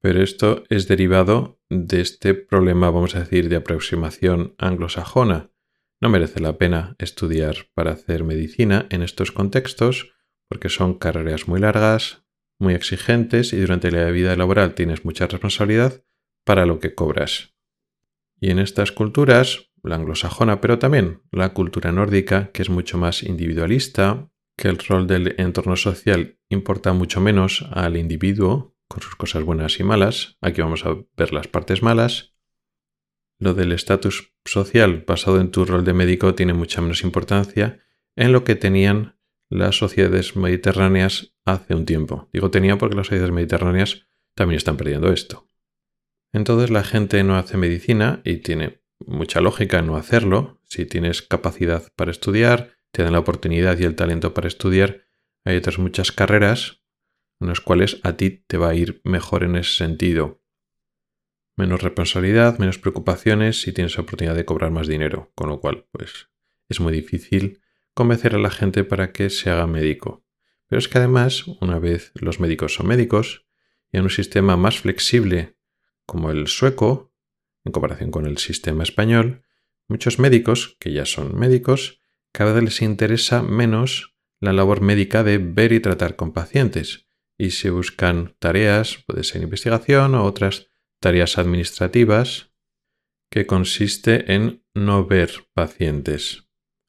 Pero 0.00 0.22
esto 0.22 0.64
es 0.68 0.88
derivado 0.88 1.60
de 1.68 2.00
este 2.00 2.34
problema, 2.34 2.90
vamos 2.90 3.14
a 3.14 3.20
decir, 3.20 3.48
de 3.48 3.56
aproximación 3.56 4.54
anglosajona. 4.58 5.50
No 6.00 6.08
merece 6.08 6.40
la 6.40 6.58
pena 6.58 6.94
estudiar 6.98 7.70
para 7.74 7.92
hacer 7.92 8.24
medicina 8.24 8.86
en 8.90 9.02
estos 9.02 9.32
contextos 9.32 10.12
porque 10.48 10.68
son 10.68 10.94
carreras 10.94 11.48
muy 11.48 11.60
largas, 11.60 12.24
muy 12.58 12.74
exigentes 12.74 13.52
y 13.52 13.60
durante 13.60 13.90
la 13.90 14.10
vida 14.10 14.36
laboral 14.36 14.74
tienes 14.74 15.04
mucha 15.04 15.26
responsabilidad 15.26 16.04
para 16.44 16.66
lo 16.66 16.78
que 16.78 16.94
cobras. 16.94 17.54
Y 18.38 18.50
en 18.50 18.58
estas 18.58 18.92
culturas, 18.92 19.70
la 19.82 19.96
anglosajona, 19.96 20.60
pero 20.60 20.78
también 20.78 21.22
la 21.32 21.54
cultura 21.54 21.92
nórdica, 21.92 22.50
que 22.52 22.62
es 22.62 22.70
mucho 22.70 22.98
más 22.98 23.22
individualista, 23.22 24.30
que 24.56 24.68
el 24.68 24.78
rol 24.78 25.06
del 25.06 25.34
entorno 25.38 25.76
social 25.76 26.38
importa 26.48 26.92
mucho 26.92 27.20
menos 27.20 27.66
al 27.72 27.96
individuo, 27.96 28.76
con 28.88 29.02
sus 29.02 29.16
cosas 29.16 29.42
buenas 29.42 29.80
y 29.80 29.84
malas, 29.84 30.36
aquí 30.40 30.60
vamos 30.60 30.84
a 30.86 30.96
ver 31.16 31.32
las 31.32 31.48
partes 31.48 31.82
malas, 31.82 32.35
lo 33.38 33.54
del 33.54 33.72
estatus 33.72 34.32
social 34.44 35.04
basado 35.06 35.40
en 35.40 35.50
tu 35.50 35.64
rol 35.64 35.84
de 35.84 35.92
médico 35.92 36.34
tiene 36.34 36.54
mucha 36.54 36.80
menos 36.80 37.02
importancia 37.02 37.80
en 38.14 38.32
lo 38.32 38.44
que 38.44 38.54
tenían 38.54 39.18
las 39.48 39.76
sociedades 39.76 40.36
mediterráneas 40.36 41.34
hace 41.44 41.74
un 41.74 41.84
tiempo. 41.84 42.28
Digo 42.32 42.50
tenía 42.50 42.78
porque 42.78 42.96
las 42.96 43.06
sociedades 43.06 43.32
mediterráneas 43.32 44.06
también 44.34 44.56
están 44.56 44.76
perdiendo 44.76 45.12
esto. 45.12 45.48
Entonces 46.32 46.70
la 46.70 46.82
gente 46.82 47.22
no 47.24 47.36
hace 47.36 47.56
medicina 47.56 48.20
y 48.24 48.38
tiene 48.38 48.82
mucha 48.98 49.40
lógica 49.40 49.82
no 49.82 49.96
hacerlo. 49.96 50.60
Si 50.64 50.84
tienes 50.86 51.22
capacidad 51.22 51.92
para 51.96 52.10
estudiar, 52.10 52.72
te 52.90 53.02
dan 53.02 53.12
la 53.12 53.18
oportunidad 53.18 53.78
y 53.78 53.84
el 53.84 53.94
talento 53.94 54.34
para 54.34 54.48
estudiar, 54.48 55.04
hay 55.44 55.56
otras 55.56 55.78
muchas 55.78 56.12
carreras 56.12 56.82
en 57.40 57.48
las 57.48 57.60
cuales 57.60 58.00
a 58.02 58.16
ti 58.16 58.30
te 58.30 58.56
va 58.56 58.70
a 58.70 58.74
ir 58.74 59.00
mejor 59.04 59.44
en 59.44 59.56
ese 59.56 59.74
sentido. 59.74 60.42
Menos 61.56 61.82
responsabilidad, 61.82 62.58
menos 62.58 62.78
preocupaciones 62.78 63.66
y 63.66 63.72
tienes 63.72 63.96
la 63.96 64.02
oportunidad 64.02 64.34
de 64.34 64.44
cobrar 64.44 64.70
más 64.70 64.88
dinero, 64.88 65.32
con 65.34 65.48
lo 65.48 65.58
cual 65.58 65.86
pues 65.90 66.28
es 66.68 66.80
muy 66.80 66.92
difícil 66.92 67.62
convencer 67.94 68.34
a 68.34 68.38
la 68.38 68.50
gente 68.50 68.84
para 68.84 69.12
que 69.12 69.30
se 69.30 69.48
haga 69.48 69.66
médico. 69.66 70.22
Pero 70.68 70.78
es 70.78 70.88
que 70.88 70.98
además, 70.98 71.46
una 71.62 71.78
vez 71.78 72.12
los 72.14 72.40
médicos 72.40 72.74
son 72.74 72.88
médicos, 72.88 73.46
y 73.90 73.96
en 73.96 74.04
un 74.04 74.10
sistema 74.10 74.58
más 74.58 74.80
flexible 74.80 75.56
como 76.04 76.30
el 76.30 76.46
sueco, 76.48 77.14
en 77.64 77.72
comparación 77.72 78.10
con 78.10 78.26
el 78.26 78.36
sistema 78.36 78.82
español, 78.82 79.42
muchos 79.88 80.18
médicos, 80.18 80.76
que 80.78 80.92
ya 80.92 81.06
son 81.06 81.38
médicos, 81.38 82.00
cada 82.32 82.52
vez 82.52 82.64
les 82.64 82.82
interesa 82.82 83.42
menos 83.42 84.14
la 84.40 84.52
labor 84.52 84.82
médica 84.82 85.24
de 85.24 85.38
ver 85.38 85.72
y 85.72 85.80
tratar 85.80 86.16
con 86.16 86.32
pacientes, 86.32 87.08
y 87.38 87.50
se 87.50 87.70
buscan 87.70 88.36
tareas, 88.38 89.02
puede 89.06 89.24
ser 89.24 89.42
investigación 89.42 90.14
o 90.14 90.24
otras 90.24 90.68
tareas 91.06 91.38
administrativas, 91.38 92.52
que 93.30 93.46
consiste 93.46 94.34
en 94.34 94.64
no 94.74 95.06
ver 95.06 95.30
pacientes. 95.54 96.48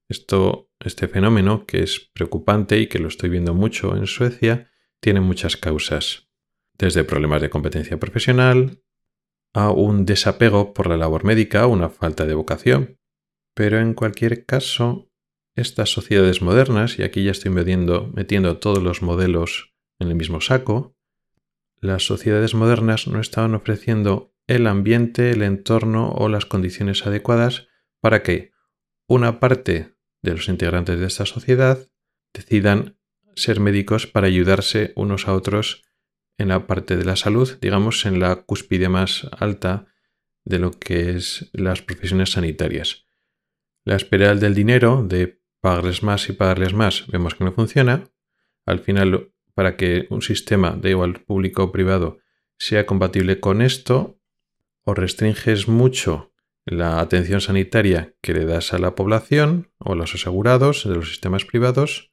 Esto, 0.09 0.71
este 0.79 1.07
fenómeno, 1.07 1.67
que 1.67 1.83
es 1.83 2.09
preocupante 2.15 2.79
y 2.79 2.87
que 2.87 2.97
lo 2.97 3.09
estoy 3.09 3.29
viendo 3.29 3.53
mucho 3.53 3.95
en 3.95 4.07
Suecia, 4.07 4.71
tiene 4.99 5.21
muchas 5.21 5.55
causas, 5.55 6.31
desde 6.79 7.03
problemas 7.03 7.43
de 7.43 7.51
competencia 7.51 7.99
profesional 7.99 8.81
a 9.53 9.69
un 9.69 10.03
desapego 10.03 10.73
por 10.73 10.87
la 10.87 10.97
labor 10.97 11.23
médica, 11.23 11.67
una 11.67 11.89
falta 11.89 12.25
de 12.25 12.33
vocación. 12.33 12.99
Pero 13.53 13.77
en 13.77 13.93
cualquier 13.93 14.47
caso, 14.47 15.11
estas 15.55 15.91
sociedades 15.91 16.41
modernas, 16.41 16.97
y 16.97 17.03
aquí 17.03 17.23
ya 17.23 17.29
estoy 17.29 17.51
metiendo, 17.51 18.11
metiendo 18.15 18.57
todos 18.57 18.81
los 18.81 19.03
modelos 19.03 19.75
en 19.99 20.07
el 20.07 20.15
mismo 20.15 20.41
saco, 20.41 20.96
las 21.79 22.05
sociedades 22.05 22.55
modernas 22.55 23.07
no 23.07 23.19
estaban 23.19 23.55
ofreciendo 23.55 24.33
el 24.47 24.67
ambiente, 24.67 25.31
el 25.31 25.43
entorno 25.43 26.11
o 26.11 26.29
las 26.29 26.45
condiciones 26.45 27.05
adecuadas 27.05 27.67
para 27.99 28.23
que 28.23 28.51
una 29.07 29.39
parte 29.39 29.95
de 30.21 30.31
los 30.31 30.47
integrantes 30.49 30.99
de 30.99 31.05
esta 31.05 31.25
sociedad 31.25 31.89
decidan 32.33 32.97
ser 33.35 33.59
médicos 33.59 34.07
para 34.07 34.27
ayudarse 34.27 34.93
unos 34.95 35.27
a 35.27 35.33
otros 35.33 35.83
en 36.37 36.49
la 36.49 36.67
parte 36.67 36.97
de 36.97 37.05
la 37.05 37.15
salud, 37.15 37.57
digamos 37.61 38.05
en 38.05 38.19
la 38.19 38.35
cúspide 38.35 38.89
más 38.89 39.27
alta 39.37 39.87
de 40.43 40.59
lo 40.59 40.71
que 40.71 41.11
es 41.11 41.49
las 41.53 41.81
profesiones 41.81 42.31
sanitarias. 42.31 43.05
La 43.83 43.95
espiral 43.95 44.39
del 44.39 44.53
dinero, 44.53 45.03
de 45.07 45.41
pagarles 45.61 46.03
más 46.03 46.29
y 46.29 46.33
pagarles 46.33 46.73
más, 46.73 47.07
vemos 47.07 47.35
que 47.35 47.43
no 47.43 47.51
funciona. 47.53 48.09
Al 48.65 48.79
final, 48.79 49.33
para 49.57 49.75
que 49.75 50.05
un 50.11 50.21
sistema, 50.21 50.77
de 50.79 50.91
igual 50.91 51.21
público 51.21 51.63
o 51.63 51.71
privado, 51.71 52.19
sea 52.59 52.85
compatible 52.85 53.39
con 53.39 53.63
esto, 53.63 54.21
o 54.83 54.93
restringes 54.93 55.67
mucho 55.67 56.31
la 56.63 56.99
atención 56.99 57.41
sanitaria 57.41 58.13
que 58.21 58.33
le 58.33 58.45
das 58.45 58.75
a 58.75 58.77
la 58.77 58.93
población 58.93 59.71
o 59.79 59.93
a 59.93 59.95
los 59.95 60.13
asegurados 60.13 60.87
de 60.87 60.93
los 60.93 61.09
sistemas 61.09 61.43
privados 61.43 62.11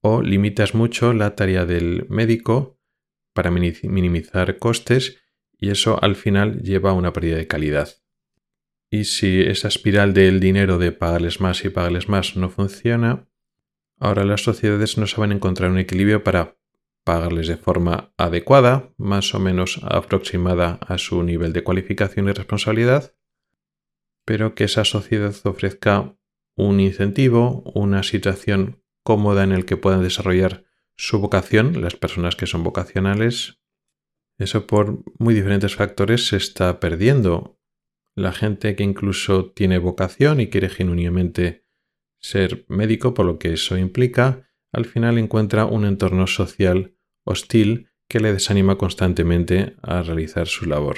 o 0.00 0.22
limitas 0.22 0.76
mucho 0.76 1.12
la 1.12 1.34
tarea 1.34 1.66
del 1.66 2.06
médico 2.08 2.78
para 3.32 3.50
minimizar 3.50 4.60
costes 4.60 5.18
y 5.58 5.70
eso 5.70 6.00
al 6.00 6.14
final 6.14 6.62
lleva 6.62 6.90
a 6.90 6.92
una 6.94 7.12
pérdida 7.12 7.36
de 7.38 7.48
calidad. 7.48 7.96
Y 8.90 9.06
si 9.06 9.40
esa 9.40 9.66
espiral 9.66 10.14
del 10.14 10.38
dinero 10.38 10.78
de 10.78 10.92
pagarles 10.92 11.40
más 11.40 11.64
y 11.64 11.68
pagarles 11.68 12.08
más 12.08 12.36
no 12.36 12.48
funciona, 12.48 13.26
ahora 13.98 14.24
las 14.24 14.44
sociedades 14.44 14.98
no 14.98 15.08
saben 15.08 15.32
encontrar 15.32 15.72
un 15.72 15.78
equilibrio 15.78 16.22
para 16.22 16.55
pagarles 17.06 17.46
de 17.46 17.56
forma 17.56 18.12
adecuada, 18.16 18.92
más 18.98 19.32
o 19.32 19.38
menos 19.38 19.78
aproximada 19.84 20.80
a 20.88 20.98
su 20.98 21.22
nivel 21.22 21.52
de 21.52 21.62
cualificación 21.62 22.28
y 22.28 22.32
responsabilidad, 22.32 23.14
pero 24.24 24.56
que 24.56 24.64
esa 24.64 24.84
sociedad 24.84 25.32
ofrezca 25.44 26.18
un 26.56 26.80
incentivo, 26.80 27.62
una 27.76 28.02
situación 28.02 28.82
cómoda 29.04 29.44
en 29.44 29.52
el 29.52 29.66
que 29.66 29.76
puedan 29.76 30.02
desarrollar 30.02 30.64
su 30.96 31.20
vocación, 31.20 31.80
las 31.80 31.94
personas 31.94 32.34
que 32.34 32.46
son 32.46 32.64
vocacionales. 32.64 33.60
Eso 34.36 34.66
por 34.66 35.04
muy 35.20 35.32
diferentes 35.32 35.76
factores 35.76 36.26
se 36.26 36.36
está 36.36 36.80
perdiendo. 36.80 37.60
La 38.16 38.32
gente 38.32 38.74
que 38.74 38.82
incluso 38.82 39.52
tiene 39.52 39.78
vocación 39.78 40.40
y 40.40 40.48
quiere 40.48 40.70
genuinamente 40.70 41.66
ser 42.18 42.64
médico, 42.66 43.14
por 43.14 43.26
lo 43.26 43.38
que 43.38 43.52
eso 43.52 43.78
implica, 43.78 44.50
al 44.72 44.86
final 44.86 45.18
encuentra 45.18 45.66
un 45.66 45.84
entorno 45.84 46.26
social 46.26 46.95
hostil 47.26 47.90
que 48.08 48.20
le 48.20 48.32
desanima 48.32 48.78
constantemente 48.78 49.76
a 49.82 50.02
realizar 50.02 50.46
su 50.46 50.64
labor. 50.66 50.96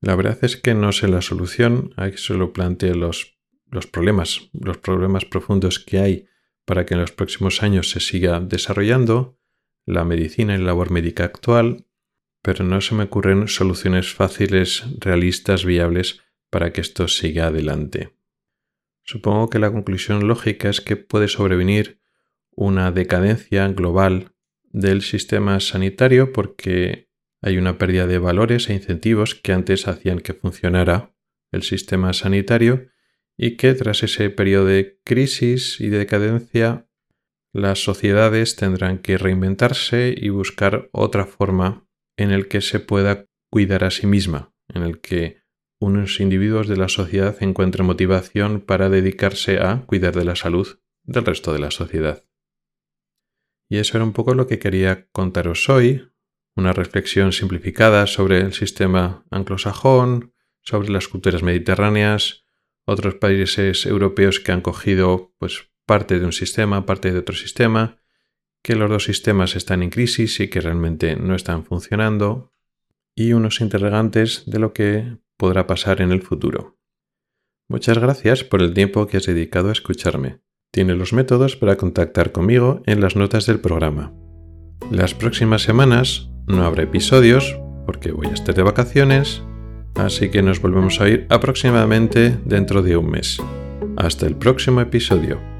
La 0.00 0.16
verdad 0.16 0.38
es 0.42 0.58
que 0.58 0.74
no 0.74 0.92
sé 0.92 1.08
la 1.08 1.22
solución, 1.22 1.94
hay 1.96 2.10
que 2.10 2.18
solo 2.18 2.52
plantear 2.52 2.96
los, 2.96 3.38
problemas, 3.90 4.50
los 4.52 4.76
problemas 4.76 5.24
profundos 5.24 5.78
que 5.78 5.98
hay 5.98 6.26
para 6.66 6.84
que 6.84 6.94
en 6.94 7.00
los 7.00 7.12
próximos 7.12 7.62
años 7.62 7.90
se 7.90 8.00
siga 8.00 8.40
desarrollando 8.40 9.38
la 9.86 10.04
medicina 10.04 10.54
y 10.54 10.58
la 10.58 10.64
labor 10.64 10.90
médica 10.90 11.24
actual, 11.24 11.86
pero 12.42 12.64
no 12.64 12.80
se 12.80 12.94
me 12.94 13.04
ocurren 13.04 13.48
soluciones 13.48 14.12
fáciles, 14.12 14.84
realistas, 14.98 15.64
viables 15.64 16.20
para 16.50 16.72
que 16.72 16.80
esto 16.80 17.08
siga 17.08 17.46
adelante. 17.46 18.14
Supongo 19.04 19.48
que 19.48 19.58
la 19.58 19.70
conclusión 19.70 20.26
lógica 20.26 20.68
es 20.68 20.80
que 20.80 20.96
puede 20.96 21.28
sobrevenir 21.28 22.00
una 22.50 22.90
decadencia 22.92 23.66
global 23.68 24.33
del 24.74 25.02
sistema 25.02 25.60
sanitario 25.60 26.32
porque 26.32 27.08
hay 27.40 27.58
una 27.58 27.78
pérdida 27.78 28.08
de 28.08 28.18
valores 28.18 28.68
e 28.68 28.74
incentivos 28.74 29.36
que 29.36 29.52
antes 29.52 29.86
hacían 29.86 30.18
que 30.18 30.34
funcionara 30.34 31.14
el 31.52 31.62
sistema 31.62 32.12
sanitario 32.12 32.88
y 33.36 33.56
que 33.56 33.74
tras 33.74 34.02
ese 34.02 34.30
periodo 34.30 34.66
de 34.66 34.98
crisis 35.04 35.80
y 35.80 35.90
de 35.90 35.98
decadencia 35.98 36.88
las 37.52 37.84
sociedades 37.84 38.56
tendrán 38.56 38.98
que 38.98 39.16
reinventarse 39.16 40.12
y 40.16 40.30
buscar 40.30 40.88
otra 40.90 41.24
forma 41.24 41.86
en 42.16 42.32
el 42.32 42.48
que 42.48 42.60
se 42.60 42.80
pueda 42.80 43.26
cuidar 43.50 43.84
a 43.84 43.92
sí 43.92 44.08
misma, 44.08 44.52
en 44.68 44.82
el 44.82 45.00
que 45.00 45.38
unos 45.78 46.18
individuos 46.18 46.66
de 46.66 46.76
la 46.76 46.88
sociedad 46.88 47.36
encuentren 47.40 47.86
motivación 47.86 48.60
para 48.60 48.88
dedicarse 48.88 49.58
a 49.58 49.82
cuidar 49.86 50.16
de 50.16 50.24
la 50.24 50.34
salud 50.34 50.80
del 51.04 51.24
resto 51.24 51.52
de 51.52 51.60
la 51.60 51.70
sociedad. 51.70 52.23
Y 53.74 53.78
eso 53.78 53.98
era 53.98 54.04
un 54.04 54.12
poco 54.12 54.34
lo 54.34 54.46
que 54.46 54.60
quería 54.60 55.08
contaros 55.10 55.68
hoy, 55.68 56.08
una 56.54 56.72
reflexión 56.72 57.32
simplificada 57.32 58.06
sobre 58.06 58.38
el 58.38 58.52
sistema 58.52 59.26
anglosajón, 59.32 60.32
sobre 60.62 60.90
las 60.90 61.08
culturas 61.08 61.42
mediterráneas, 61.42 62.44
otros 62.84 63.16
países 63.16 63.84
europeos 63.84 64.38
que 64.38 64.52
han 64.52 64.60
cogido 64.60 65.34
pues 65.40 65.72
parte 65.86 66.20
de 66.20 66.24
un 66.24 66.30
sistema, 66.30 66.86
parte 66.86 67.10
de 67.10 67.18
otro 67.18 67.34
sistema, 67.34 67.98
que 68.62 68.76
los 68.76 68.88
dos 68.88 69.02
sistemas 69.02 69.56
están 69.56 69.82
en 69.82 69.90
crisis 69.90 70.38
y 70.38 70.46
que 70.46 70.60
realmente 70.60 71.16
no 71.16 71.34
están 71.34 71.64
funcionando, 71.64 72.52
y 73.16 73.32
unos 73.32 73.60
interrogantes 73.60 74.44
de 74.46 74.60
lo 74.60 74.72
que 74.72 75.16
podrá 75.36 75.66
pasar 75.66 76.00
en 76.00 76.12
el 76.12 76.22
futuro. 76.22 76.78
Muchas 77.66 77.98
gracias 77.98 78.44
por 78.44 78.62
el 78.62 78.72
tiempo 78.72 79.08
que 79.08 79.16
has 79.16 79.26
dedicado 79.26 79.70
a 79.70 79.72
escucharme. 79.72 80.44
Tiene 80.74 80.96
los 80.96 81.12
métodos 81.12 81.54
para 81.54 81.76
contactar 81.76 82.32
conmigo 82.32 82.82
en 82.84 83.00
las 83.00 83.14
notas 83.14 83.46
del 83.46 83.60
programa. 83.60 84.12
Las 84.90 85.14
próximas 85.14 85.62
semanas 85.62 86.28
no 86.48 86.64
habrá 86.64 86.82
episodios 86.82 87.56
porque 87.86 88.10
voy 88.10 88.26
a 88.26 88.32
estar 88.32 88.56
de 88.56 88.64
vacaciones, 88.64 89.44
así 89.94 90.30
que 90.30 90.42
nos 90.42 90.60
volvemos 90.60 91.00
a 91.00 91.08
ir 91.08 91.28
aproximadamente 91.30 92.36
dentro 92.44 92.82
de 92.82 92.96
un 92.96 93.08
mes. 93.08 93.40
Hasta 93.96 94.26
el 94.26 94.34
próximo 94.34 94.80
episodio. 94.80 95.53